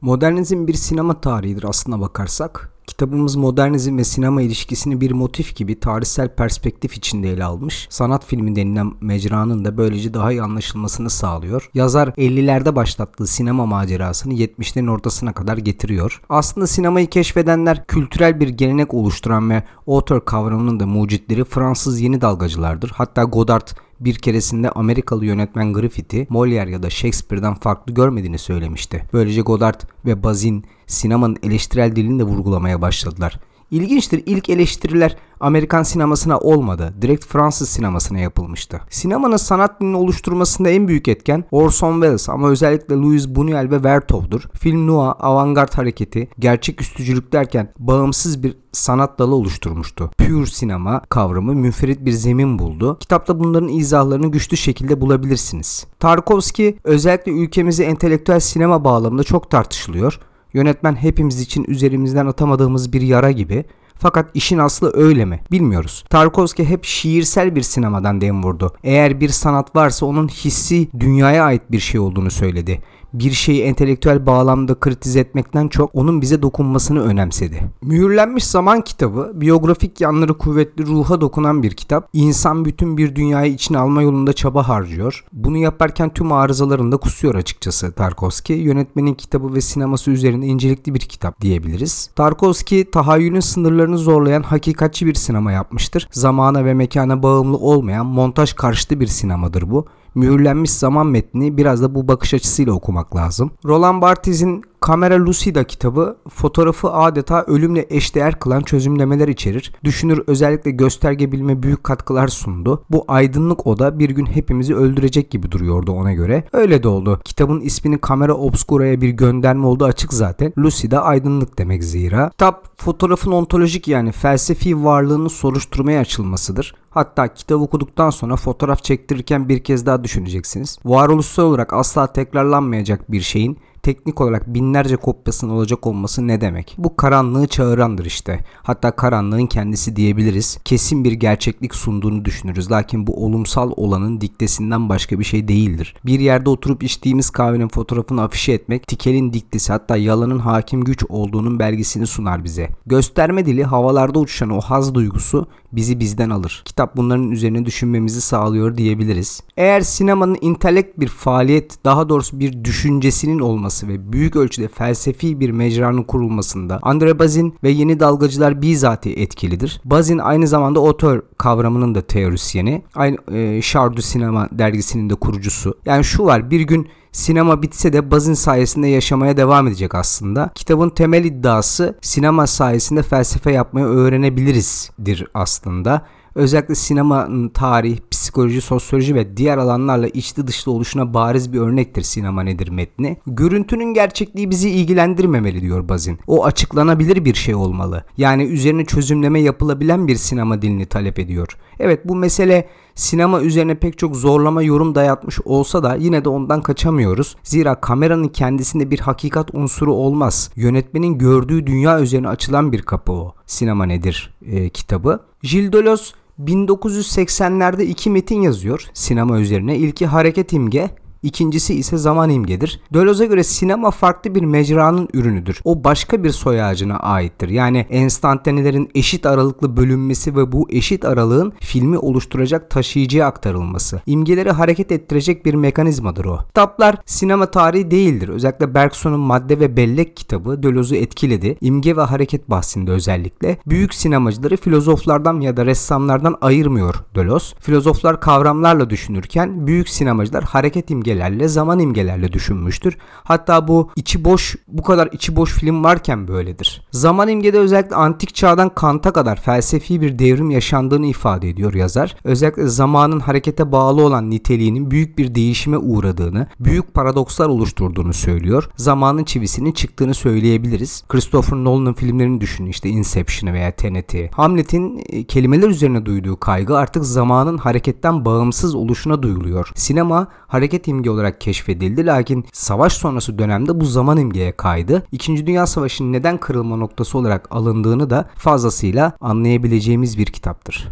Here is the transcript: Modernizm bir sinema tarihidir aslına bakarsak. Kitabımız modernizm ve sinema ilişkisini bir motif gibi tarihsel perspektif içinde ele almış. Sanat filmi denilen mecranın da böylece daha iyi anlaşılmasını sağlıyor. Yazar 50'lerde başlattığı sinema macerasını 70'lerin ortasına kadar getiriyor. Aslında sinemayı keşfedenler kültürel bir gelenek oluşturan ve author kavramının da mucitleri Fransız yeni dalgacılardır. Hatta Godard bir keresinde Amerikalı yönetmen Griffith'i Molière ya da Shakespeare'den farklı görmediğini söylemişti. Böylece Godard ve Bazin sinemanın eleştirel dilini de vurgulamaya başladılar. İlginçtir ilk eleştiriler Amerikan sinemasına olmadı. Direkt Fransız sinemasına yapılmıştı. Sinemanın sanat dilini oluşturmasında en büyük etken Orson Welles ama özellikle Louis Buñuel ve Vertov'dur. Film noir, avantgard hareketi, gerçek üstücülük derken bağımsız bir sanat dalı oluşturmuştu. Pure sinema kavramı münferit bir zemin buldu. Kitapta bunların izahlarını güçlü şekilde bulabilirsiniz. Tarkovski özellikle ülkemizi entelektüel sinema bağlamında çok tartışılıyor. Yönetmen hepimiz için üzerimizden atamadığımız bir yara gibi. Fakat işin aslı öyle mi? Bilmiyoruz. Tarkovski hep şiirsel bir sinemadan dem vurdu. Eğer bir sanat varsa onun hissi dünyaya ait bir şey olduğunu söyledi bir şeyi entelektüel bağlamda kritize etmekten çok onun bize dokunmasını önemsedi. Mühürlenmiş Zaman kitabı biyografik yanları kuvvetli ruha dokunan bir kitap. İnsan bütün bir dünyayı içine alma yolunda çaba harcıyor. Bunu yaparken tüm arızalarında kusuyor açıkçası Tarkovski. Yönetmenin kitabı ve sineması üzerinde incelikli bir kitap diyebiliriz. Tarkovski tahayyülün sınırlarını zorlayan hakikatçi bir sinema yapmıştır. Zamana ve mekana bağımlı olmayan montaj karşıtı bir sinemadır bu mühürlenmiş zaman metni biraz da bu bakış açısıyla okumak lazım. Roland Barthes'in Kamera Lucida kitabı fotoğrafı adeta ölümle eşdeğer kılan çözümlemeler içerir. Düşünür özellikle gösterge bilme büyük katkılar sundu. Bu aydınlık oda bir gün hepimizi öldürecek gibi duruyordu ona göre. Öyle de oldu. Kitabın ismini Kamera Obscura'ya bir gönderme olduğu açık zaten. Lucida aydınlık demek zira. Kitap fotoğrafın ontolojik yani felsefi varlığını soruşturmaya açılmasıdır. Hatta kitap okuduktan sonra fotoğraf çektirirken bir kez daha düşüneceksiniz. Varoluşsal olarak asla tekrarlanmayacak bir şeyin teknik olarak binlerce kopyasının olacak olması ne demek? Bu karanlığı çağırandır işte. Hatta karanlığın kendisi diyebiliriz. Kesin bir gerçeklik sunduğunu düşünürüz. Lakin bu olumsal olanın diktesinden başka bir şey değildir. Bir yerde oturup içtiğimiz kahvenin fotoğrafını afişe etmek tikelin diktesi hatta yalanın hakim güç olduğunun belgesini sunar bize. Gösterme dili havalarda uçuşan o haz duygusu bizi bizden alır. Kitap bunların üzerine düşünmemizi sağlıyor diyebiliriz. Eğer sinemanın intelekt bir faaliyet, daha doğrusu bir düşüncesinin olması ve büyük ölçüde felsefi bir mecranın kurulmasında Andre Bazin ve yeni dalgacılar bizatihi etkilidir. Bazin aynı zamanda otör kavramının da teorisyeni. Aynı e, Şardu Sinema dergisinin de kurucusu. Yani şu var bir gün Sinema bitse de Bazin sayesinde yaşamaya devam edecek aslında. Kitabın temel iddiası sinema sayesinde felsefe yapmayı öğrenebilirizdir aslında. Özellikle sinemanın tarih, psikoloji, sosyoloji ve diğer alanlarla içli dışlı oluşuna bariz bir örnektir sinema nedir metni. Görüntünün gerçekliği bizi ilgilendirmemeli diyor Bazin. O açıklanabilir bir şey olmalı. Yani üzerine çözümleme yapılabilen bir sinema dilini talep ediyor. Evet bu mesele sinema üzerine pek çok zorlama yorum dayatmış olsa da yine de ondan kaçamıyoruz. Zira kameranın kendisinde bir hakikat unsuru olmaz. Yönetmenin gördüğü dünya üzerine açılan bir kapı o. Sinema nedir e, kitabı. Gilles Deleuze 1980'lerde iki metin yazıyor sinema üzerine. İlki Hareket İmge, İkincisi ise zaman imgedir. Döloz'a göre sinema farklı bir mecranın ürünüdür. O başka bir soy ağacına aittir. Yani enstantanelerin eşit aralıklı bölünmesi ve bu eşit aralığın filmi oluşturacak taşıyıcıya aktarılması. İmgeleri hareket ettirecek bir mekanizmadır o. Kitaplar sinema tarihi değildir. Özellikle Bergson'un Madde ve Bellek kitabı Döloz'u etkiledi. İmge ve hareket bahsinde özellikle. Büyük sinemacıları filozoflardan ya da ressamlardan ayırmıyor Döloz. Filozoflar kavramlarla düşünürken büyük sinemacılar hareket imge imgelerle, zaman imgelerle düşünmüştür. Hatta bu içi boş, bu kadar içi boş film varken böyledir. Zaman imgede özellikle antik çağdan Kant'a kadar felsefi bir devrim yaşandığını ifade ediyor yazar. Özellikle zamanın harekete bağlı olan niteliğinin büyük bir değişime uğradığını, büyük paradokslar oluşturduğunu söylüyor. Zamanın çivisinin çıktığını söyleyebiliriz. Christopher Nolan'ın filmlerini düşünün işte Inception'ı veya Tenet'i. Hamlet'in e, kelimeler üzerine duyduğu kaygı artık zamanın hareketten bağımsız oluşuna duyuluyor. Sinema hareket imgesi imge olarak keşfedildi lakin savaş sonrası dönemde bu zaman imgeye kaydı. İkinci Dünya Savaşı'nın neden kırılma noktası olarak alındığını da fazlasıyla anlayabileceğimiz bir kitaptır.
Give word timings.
Modernizm 0.00 0.66
bir 0.66 0.74
sinema 0.74 1.20
tarihidir 1.20 1.64
aslına 1.64 2.00
bakarsak. 2.00 2.72
Kitabımız 2.86 3.36
modernizm 3.36 3.98
ve 3.98 4.04
sinema 4.04 4.42
ilişkisini 4.42 5.00
bir 5.00 5.10
motif 5.10 5.56
gibi 5.56 5.80
tarihsel 5.80 6.34
perspektif 6.34 6.96
içinde 6.96 7.32
ele 7.32 7.44
almış. 7.44 7.86
Sanat 7.90 8.26
filmi 8.26 8.56
denilen 8.56 8.92
mecranın 9.00 9.64
da 9.64 9.76
böylece 9.76 10.14
daha 10.14 10.32
iyi 10.32 10.42
anlaşılmasını 10.42 11.10
sağlıyor. 11.10 11.70
Yazar 11.74 12.08
50'lerde 12.08 12.74
başlattığı 12.74 13.26
sinema 13.26 13.66
macerasını 13.66 14.34
70'lerin 14.34 14.90
ortasına 14.90 15.32
kadar 15.32 15.56
getiriyor. 15.56 16.20
Aslında 16.28 16.66
sinemayı 16.66 17.06
keşfedenler 17.06 17.86
kültürel 17.86 18.40
bir 18.40 18.48
gelenek 18.48 18.94
oluşturan 18.94 19.50
ve 19.50 19.62
author 19.86 20.24
kavramının 20.24 20.80
da 20.80 20.86
mucitleri 20.86 21.44
Fransız 21.44 22.00
yeni 22.00 22.20
dalgacılardır. 22.20 22.90
Hatta 22.94 23.24
Godard 23.24 23.68
bir 24.00 24.14
keresinde 24.14 24.70
Amerikalı 24.70 25.26
yönetmen 25.26 25.72
Griffith'i 25.72 26.26
Molière 26.30 26.70
ya 26.70 26.82
da 26.82 26.90
Shakespeare'den 26.90 27.54
farklı 27.54 27.94
görmediğini 27.94 28.38
söylemişti. 28.38 29.04
Böylece 29.12 29.40
Godard 29.40 29.80
ve 30.06 30.22
Bazin 30.22 30.64
sinemanın 30.86 31.36
eleştirel 31.42 31.96
dilini 31.96 32.18
de 32.18 32.24
vurgulamaya 32.24 32.80
başladılar. 32.80 33.40
İlginçtir 33.70 34.22
ilk 34.26 34.48
eleştiriler 34.48 35.16
Amerikan 35.40 35.82
sinemasına 35.82 36.38
olmadı. 36.38 36.94
Direkt 37.02 37.26
Fransız 37.26 37.68
sinemasına 37.68 38.18
yapılmıştı. 38.18 38.80
Sinemanın 38.90 39.36
sanat 39.36 39.80
dilini 39.80 39.96
oluşturmasında 39.96 40.70
en 40.70 40.88
büyük 40.88 41.08
etken 41.08 41.44
Orson 41.50 41.92
Welles 41.92 42.28
ama 42.28 42.48
özellikle 42.48 42.94
Louis 42.94 43.26
Buñuel 43.26 43.70
ve 43.70 43.84
Vertov'dur. 43.84 44.42
Film 44.54 44.86
noir, 44.86 45.12
avantgard 45.18 45.74
hareketi, 45.74 46.28
gerçek 46.38 46.80
üstücülük 46.80 47.32
derken 47.32 47.72
bağımsız 47.78 48.42
bir 48.42 48.56
sanat 48.72 49.18
dalı 49.18 49.34
oluşturmuştu. 49.34 50.10
Pure 50.18 50.46
sinema 50.46 51.00
kavramı 51.00 51.54
münferit 51.54 52.04
bir 52.04 52.12
zemin 52.12 52.58
buldu. 52.58 52.98
Kitapta 53.00 53.40
bunların 53.40 53.68
izahlarını 53.68 54.26
güçlü 54.26 54.56
şekilde 54.56 55.00
bulabilirsiniz. 55.00 55.86
Tarkovski 56.00 56.78
özellikle 56.84 57.32
ülkemizi 57.32 57.84
entelektüel 57.84 58.40
sinema 58.40 58.84
bağlamında 58.84 59.24
çok 59.24 59.50
tartışılıyor. 59.50 60.20
Yönetmen 60.54 60.94
hepimiz 60.94 61.40
için 61.40 61.64
üzerimizden 61.64 62.26
atamadığımız 62.26 62.92
bir 62.92 63.00
yara 63.00 63.30
gibi. 63.30 63.64
Fakat 63.98 64.30
işin 64.34 64.58
aslı 64.58 64.92
öyle 64.94 65.24
mi? 65.24 65.40
Bilmiyoruz. 65.52 66.04
Tarkovski 66.10 66.64
hep 66.64 66.84
şiirsel 66.84 67.54
bir 67.54 67.62
sinemadan 67.62 68.20
dem 68.20 68.42
vurdu. 68.44 68.72
Eğer 68.84 69.20
bir 69.20 69.28
sanat 69.28 69.76
varsa 69.76 70.06
onun 70.06 70.28
hissi 70.28 70.88
dünyaya 71.00 71.44
ait 71.44 71.62
bir 71.70 71.80
şey 71.80 72.00
olduğunu 72.00 72.30
söyledi 72.30 72.82
bir 73.12 73.32
şeyi 73.32 73.62
entelektüel 73.62 74.26
bağlamda 74.26 74.74
kritize 74.74 75.20
etmekten 75.20 75.68
çok 75.68 75.90
onun 75.94 76.22
bize 76.22 76.42
dokunmasını 76.42 77.02
önemsedi. 77.02 77.62
Mühürlenmiş 77.82 78.44
Zaman 78.44 78.80
kitabı 78.80 79.32
biyografik 79.34 80.00
yanları 80.00 80.38
kuvvetli 80.38 80.86
ruha 80.86 81.20
dokunan 81.20 81.62
bir 81.62 81.70
kitap. 81.70 82.08
İnsan 82.12 82.64
bütün 82.64 82.96
bir 82.96 83.14
dünyayı 83.14 83.52
içine 83.52 83.78
alma 83.78 84.02
yolunda 84.02 84.32
çaba 84.32 84.68
harcıyor. 84.68 85.24
Bunu 85.32 85.56
yaparken 85.56 86.10
tüm 86.10 86.32
arızalarında 86.32 86.96
kusuyor 86.96 87.34
açıkçası 87.34 87.92
Tarkovski. 87.92 88.52
Yönetmenin 88.52 89.14
kitabı 89.14 89.54
ve 89.54 89.60
sineması 89.60 90.10
üzerinde 90.10 90.46
incelikli 90.46 90.94
bir 90.94 91.00
kitap 91.00 91.40
diyebiliriz. 91.40 92.10
Tarkovski 92.16 92.90
tahayyülün 92.90 93.40
sınırlarını 93.40 93.87
zorlayan 93.96 94.42
hakikatçi 94.42 95.06
bir 95.06 95.14
sinema 95.14 95.52
yapmıştır. 95.52 96.08
Zamana 96.12 96.64
ve 96.64 96.74
mekana 96.74 97.22
bağımlı 97.22 97.56
olmayan 97.56 98.06
montaj 98.06 98.52
karşıtı 98.52 99.00
bir 99.00 99.06
sinemadır 99.06 99.70
bu 99.70 99.86
mühürlenmiş 100.14 100.70
zaman 100.70 101.06
metni 101.06 101.56
biraz 101.56 101.82
da 101.82 101.94
bu 101.94 102.08
bakış 102.08 102.34
açısıyla 102.34 102.72
okumak 102.72 103.16
lazım. 103.16 103.50
Roland 103.64 104.02
Barthes'in 104.02 104.62
Kamera 104.80 105.26
Lucida 105.26 105.64
kitabı 105.64 106.16
fotoğrafı 106.28 106.92
adeta 106.92 107.42
ölümle 107.42 107.86
eşdeğer 107.90 108.38
kılan 108.38 108.60
çözümlemeler 108.60 109.28
içerir. 109.28 109.72
Düşünür 109.84 110.22
özellikle 110.26 110.70
gösterge 110.70 111.32
bilme 111.32 111.62
büyük 111.62 111.84
katkılar 111.84 112.28
sundu. 112.28 112.84
Bu 112.90 113.04
aydınlık 113.08 113.66
oda 113.66 113.98
bir 113.98 114.10
gün 114.10 114.26
hepimizi 114.26 114.74
öldürecek 114.74 115.30
gibi 115.30 115.52
duruyordu 115.52 115.92
ona 115.92 116.12
göre. 116.12 116.44
Öyle 116.52 116.82
de 116.82 116.88
oldu. 116.88 117.20
Kitabın 117.24 117.60
ismini 117.60 117.98
Kamera 117.98 118.34
Obscura'ya 118.34 119.00
bir 119.00 119.08
gönderme 119.08 119.66
olduğu 119.66 119.84
açık 119.84 120.12
zaten. 120.12 120.52
Lucida 120.58 121.04
aydınlık 121.04 121.58
demek 121.58 121.84
zira. 121.84 122.30
Kitap 122.30 122.80
fotoğrafın 122.80 123.32
ontolojik 123.32 123.88
yani 123.88 124.12
felsefi 124.12 124.84
varlığını 124.84 125.30
soruşturmaya 125.30 126.00
açılmasıdır. 126.00 126.74
Hatta 126.90 127.34
kitap 127.34 127.60
okuduktan 127.60 128.10
sonra 128.10 128.36
fotoğraf 128.36 128.84
çektirirken 128.84 129.48
bir 129.48 129.64
kez 129.64 129.86
daha 129.86 130.04
düşüneceksiniz. 130.04 130.78
Varoluşsal 130.84 131.44
olarak 131.44 131.72
asla 131.72 132.06
tekrarlanmayacak 132.06 133.12
bir 133.12 133.20
şeyin 133.20 133.58
teknik 133.88 134.20
olarak 134.20 134.54
binlerce 134.54 134.96
kopyasının 134.96 135.52
olacak 135.52 135.86
olması 135.86 136.28
ne 136.28 136.40
demek? 136.40 136.74
Bu 136.78 136.96
karanlığı 136.96 137.46
çağırandır 137.46 138.04
işte. 138.04 138.44
Hatta 138.62 138.90
karanlığın 138.90 139.46
kendisi 139.46 139.96
diyebiliriz. 139.96 140.58
Kesin 140.64 141.04
bir 141.04 141.12
gerçeklik 141.12 141.74
sunduğunu 141.74 142.24
düşünürüz. 142.24 142.70
Lakin 142.70 143.06
bu 143.06 143.24
olumsal 143.24 143.72
olanın 143.76 144.20
diktesinden 144.20 144.88
başka 144.88 145.18
bir 145.18 145.24
şey 145.24 145.48
değildir. 145.48 145.94
Bir 146.06 146.20
yerde 146.20 146.50
oturup 146.50 146.82
içtiğimiz 146.82 147.30
kahvenin 147.30 147.68
fotoğrafını 147.68 148.22
afişe 148.22 148.52
etmek 148.52 148.86
tikelin 148.86 149.32
diktesi 149.32 149.72
hatta 149.72 149.96
yalanın 149.96 150.38
hakim 150.38 150.84
güç 150.84 151.04
olduğunun 151.08 151.58
belgesini 151.58 152.06
sunar 152.06 152.44
bize. 152.44 152.68
Gösterme 152.86 153.46
dili 153.46 153.64
havalarda 153.64 154.18
uçuşan 154.18 154.50
o 154.50 154.60
haz 154.60 154.94
duygusu 154.94 155.46
bizi 155.72 156.00
bizden 156.00 156.30
alır. 156.30 156.62
Kitap 156.64 156.96
bunların 156.96 157.30
üzerine 157.30 157.66
düşünmemizi 157.66 158.20
sağlıyor 158.20 158.76
diyebiliriz. 158.76 159.42
Eğer 159.56 159.80
sinemanın 159.80 160.38
intelekt 160.40 161.00
bir 161.00 161.08
faaliyet, 161.08 161.84
daha 161.84 162.08
doğrusu 162.08 162.40
bir 162.40 162.64
düşüncesinin 162.64 163.38
olması 163.38 163.77
ve 163.86 164.12
büyük 164.12 164.36
ölçüde 164.36 164.68
felsefi 164.68 165.40
bir 165.40 165.50
mecranın 165.50 166.02
kurulmasında 166.02 166.78
Andre 166.82 167.18
Bazin 167.18 167.54
ve 167.62 167.70
yeni 167.70 168.00
dalgacılar 168.00 168.62
bizatihi 168.62 169.14
etkilidir. 169.14 169.80
Bazin 169.84 170.18
aynı 170.18 170.46
zamanda 170.46 170.80
otör 170.80 171.22
kavramının 171.38 171.94
da 171.94 172.00
teorisyeni. 172.00 172.82
Aynı 172.94 173.16
e, 173.32 173.62
Şardu 173.62 174.02
Sinema 174.02 174.48
dergisinin 174.52 175.10
de 175.10 175.14
kurucusu. 175.14 175.74
Yani 175.86 176.04
şu 176.04 176.24
var 176.24 176.50
bir 176.50 176.60
gün 176.60 176.88
Sinema 177.12 177.62
bitse 177.62 177.92
de 177.92 178.10
Bazin 178.10 178.34
sayesinde 178.34 178.88
yaşamaya 178.88 179.36
devam 179.36 179.68
edecek 179.68 179.94
aslında. 179.94 180.50
Kitabın 180.54 180.90
temel 180.90 181.24
iddiası 181.24 181.98
sinema 182.00 182.46
sayesinde 182.46 183.02
felsefe 183.02 183.52
yapmayı 183.52 183.86
öğrenebilirizdir 183.86 185.26
aslında. 185.34 186.06
Özellikle 186.34 186.74
sinemanın 186.74 187.48
tarih, 187.48 187.98
psikoloji, 188.38 188.60
sosyoloji 188.60 189.14
ve 189.14 189.36
diğer 189.36 189.58
alanlarla 189.58 190.08
içli 190.08 190.46
dışlı 190.46 190.72
oluşuna 190.72 191.14
bariz 191.14 191.52
bir 191.52 191.60
örnektir 191.60 192.02
sinema 192.02 192.42
nedir 192.42 192.68
metni. 192.68 193.16
Görüntünün 193.26 193.94
gerçekliği 193.94 194.50
bizi 194.50 194.70
ilgilendirmemeli 194.70 195.60
diyor 195.60 195.88
Bazin. 195.88 196.18
O 196.26 196.44
açıklanabilir 196.44 197.24
bir 197.24 197.34
şey 197.34 197.54
olmalı. 197.54 198.04
Yani 198.16 198.42
üzerine 198.42 198.84
çözümleme 198.84 199.40
yapılabilen 199.40 200.08
bir 200.08 200.16
sinema 200.16 200.62
dilini 200.62 200.86
talep 200.86 201.18
ediyor. 201.18 201.48
Evet 201.80 202.08
bu 202.08 202.16
mesele 202.16 202.68
sinema 202.94 203.40
üzerine 203.40 203.74
pek 203.74 203.98
çok 203.98 204.16
zorlama 204.16 204.62
yorum 204.62 204.94
dayatmış 204.94 205.40
olsa 205.44 205.82
da 205.82 205.94
yine 205.94 206.24
de 206.24 206.28
ondan 206.28 206.62
kaçamıyoruz. 206.62 207.36
Zira 207.42 207.74
kameranın 207.74 208.28
kendisinde 208.28 208.90
bir 208.90 208.98
hakikat 209.00 209.54
unsuru 209.54 209.94
olmaz. 209.94 210.50
Yönetmenin 210.56 211.18
gördüğü 211.18 211.66
dünya 211.66 212.00
üzerine 212.00 212.28
açılan 212.28 212.72
bir 212.72 212.82
kapı 212.82 213.12
o. 213.12 213.34
Sinema 213.46 213.86
nedir 213.86 214.34
e, 214.46 214.68
kitabı. 214.68 215.20
Gilles 215.42 215.72
Deleuze 215.72 216.04
1980'lerde 216.38 217.82
iki 217.82 218.10
metin 218.10 218.40
yazıyor 218.42 218.90
sinema 218.94 219.38
üzerine. 219.38 219.76
İlki 219.76 220.06
Hareket 220.06 220.52
İmge, 220.52 220.90
İkincisi 221.22 221.74
ise 221.74 221.96
zaman 221.96 222.30
imgedir. 222.30 222.80
Döloz'a 222.92 223.24
göre 223.24 223.44
sinema 223.44 223.90
farklı 223.90 224.34
bir 224.34 224.42
mecranın 224.42 225.08
ürünüdür. 225.12 225.60
O 225.64 225.84
başka 225.84 226.24
bir 226.24 226.30
soy 226.30 226.62
ağacına 226.62 226.96
aittir. 226.96 227.48
Yani 227.48 227.86
enstantanelerin 227.90 228.90
eşit 228.94 229.26
aralıklı 229.26 229.76
bölünmesi 229.76 230.36
ve 230.36 230.52
bu 230.52 230.66
eşit 230.70 231.04
aralığın 231.04 231.52
filmi 231.60 231.98
oluşturacak 231.98 232.70
taşıyıcıya 232.70 233.26
aktarılması. 233.26 234.00
İmgeleri 234.06 234.50
hareket 234.50 234.92
ettirecek 234.92 235.46
bir 235.46 235.54
mekanizmadır 235.54 236.24
o. 236.24 236.38
Kitaplar 236.46 236.96
sinema 237.06 237.46
tarihi 237.46 237.90
değildir. 237.90 238.28
Özellikle 238.28 238.74
Bergson'un 238.74 239.20
Madde 239.20 239.60
ve 239.60 239.76
Bellek 239.76 240.16
kitabı 240.16 240.62
Döloz'u 240.62 240.94
etkiledi. 240.94 241.58
İmge 241.60 241.96
ve 241.96 242.02
hareket 242.02 242.50
bahsinde 242.50 242.90
özellikle. 242.90 243.58
Büyük 243.66 243.94
sinemacıları 243.94 244.56
filozoflardan 244.56 245.40
ya 245.40 245.56
da 245.56 245.66
ressamlardan 245.66 246.36
ayırmıyor 246.40 246.94
Döloz. 247.14 247.54
Filozoflar 247.60 248.20
kavramlarla 248.20 248.90
düşünürken 248.90 249.66
büyük 249.66 249.88
sinemacılar 249.88 250.44
hareket 250.44 250.90
imge 250.90 251.08
imgelerle, 251.18 251.48
zaman 251.48 251.78
imgelerle 251.78 252.32
düşünmüştür. 252.32 252.96
Hatta 253.24 253.68
bu 253.68 253.90
içi 253.96 254.24
boş, 254.24 254.56
bu 254.68 254.82
kadar 254.82 255.08
içi 255.12 255.36
boş 255.36 255.52
film 255.52 255.84
varken 255.84 256.28
böyledir. 256.28 256.82
Zaman 256.90 257.28
imgede 257.28 257.58
özellikle 257.58 257.96
antik 257.96 258.34
çağdan 258.34 258.68
Kant'a 258.74 259.12
kadar 259.12 259.40
felsefi 259.40 260.00
bir 260.00 260.18
devrim 260.18 260.50
yaşandığını 260.50 261.06
ifade 261.06 261.48
ediyor 261.48 261.74
yazar. 261.74 262.16
Özellikle 262.24 262.66
zamanın 262.66 263.20
harekete 263.20 263.72
bağlı 263.72 264.02
olan 264.02 264.30
niteliğinin 264.30 264.90
büyük 264.90 265.18
bir 265.18 265.34
değişime 265.34 265.78
uğradığını, 265.78 266.46
büyük 266.60 266.94
paradokslar 266.94 267.48
oluşturduğunu 267.48 268.12
söylüyor. 268.12 268.70
Zamanın 268.76 269.24
çivisinin 269.24 269.72
çıktığını 269.72 270.14
söyleyebiliriz. 270.14 271.04
Christopher 271.08 271.56
Nolan'ın 271.56 271.94
filmlerini 271.94 272.40
düşünün 272.40 272.70
işte 272.70 272.88
Inception'ı 272.88 273.54
veya 273.54 273.70
Tenet'i. 273.70 274.30
Hamlet'in 274.32 275.04
e, 275.08 275.24
kelimeler 275.24 275.68
üzerine 275.68 276.06
duyduğu 276.06 276.36
kaygı 276.40 276.76
artık 276.76 277.04
zamanın 277.04 277.58
hareketten 277.58 278.24
bağımsız 278.24 278.74
oluşuna 278.74 279.22
duyuluyor. 279.22 279.72
Sinema 279.74 280.28
hareket 280.46 280.88
imgesi 280.88 280.97
imge 280.98 281.10
olarak 281.10 281.40
keşfedildi 281.40 282.06
lakin 282.06 282.44
savaş 282.52 282.92
sonrası 282.92 283.38
dönemde 283.38 283.80
bu 283.80 283.84
zaman 283.84 284.18
imgeye 284.18 284.52
kaydı. 284.52 285.02
İkinci 285.12 285.46
Dünya 285.46 285.66
Savaşı'nın 285.66 286.12
neden 286.12 286.38
kırılma 286.38 286.76
noktası 286.76 287.18
olarak 287.18 287.48
alındığını 287.50 288.10
da 288.10 288.28
fazlasıyla 288.36 289.12
anlayabileceğimiz 289.20 290.18
bir 290.18 290.26
kitaptır. 290.26 290.86